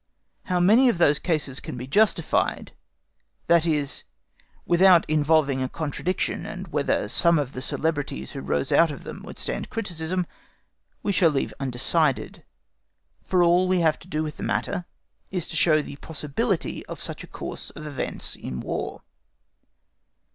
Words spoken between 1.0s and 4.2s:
cases can be justified, that is,